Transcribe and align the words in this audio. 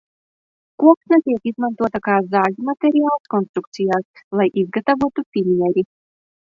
Koksne 0.83 1.19
tiek 1.27 1.45
izmantota 1.51 2.01
kā 2.09 2.15
zāģmateriāls, 2.33 3.29
konstrukcijās, 3.35 4.25
lai 4.41 4.51
izgatavotu 4.65 5.29
finieri. 5.39 5.89